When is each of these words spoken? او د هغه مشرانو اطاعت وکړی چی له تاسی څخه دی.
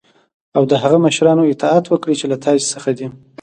او 0.57 0.63
د 0.71 0.73
هغه 0.83 0.97
مشرانو 1.05 1.49
اطاعت 1.53 1.85
وکړی 1.87 2.15
چی 2.19 2.25
له 2.31 2.37
تاسی 2.43 2.65
څخه 2.73 2.89
دی. 2.97 3.07